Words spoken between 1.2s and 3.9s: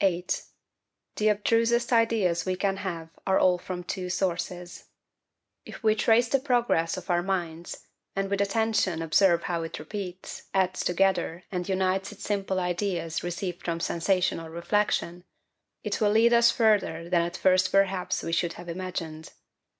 abstrusest Ideas we can have are all from